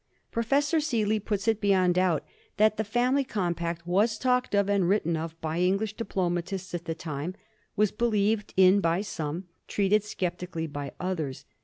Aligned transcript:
Professor 0.31 0.79
Seely 0.79 1.19
puts 1.19 1.47
it 1.47 1.61
beyond 1.61 1.93
doubt 1.93 2.25
that 2.57 2.77
the 2.77 2.83
family 2.83 3.23
compact 3.23 3.85
was 3.85 4.17
talked 4.17 4.55
of 4.55 4.67
and 4.67 4.89
written 4.89 5.15
of 5.15 5.39
by 5.41 5.59
English 5.59 5.93
diplomatists 5.93 6.73
at 6.73 6.85
the 6.85 6.95
time, 6.95 7.35
was 7.75 7.91
be 7.91 8.05
lieved 8.05 8.51
in 8.57 8.79
by 8.81 9.01
some, 9.01 9.45
treated 9.67 10.03
sceptically 10.03 10.65
by 10.65 10.91
others. 10.99 11.45